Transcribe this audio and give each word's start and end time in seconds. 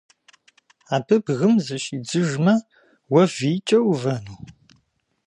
Абы 0.95 1.15
бгым 1.25 1.53
зыщидзыжмэ, 1.65 2.55
уэ 3.11 3.23
вийкӀэ 3.35 3.79
увэну? 3.89 4.35